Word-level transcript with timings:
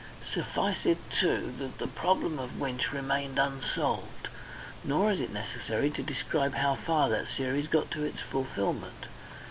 Suffice 0.27 0.83
it, 0.87 0.97
too, 1.11 1.53
that 1.59 1.77
the 1.77 1.85
problem 1.85 2.39
of 2.39 2.59
Winch 2.59 2.91
remained 2.91 3.37
unsolved. 3.37 4.29
Nor 4.83 5.11
is 5.11 5.21
it 5.21 5.31
necessary 5.31 5.91
to 5.91 6.01
describe 6.01 6.55
how 6.55 6.73
far 6.73 7.07
that 7.09 7.27
series 7.27 7.67
got 7.67 7.91
to 7.91 8.03
its 8.05 8.19
fulfilment. 8.19 9.05